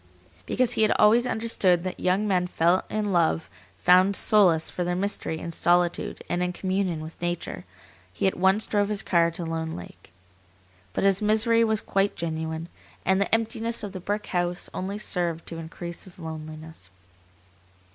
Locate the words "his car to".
8.89-9.45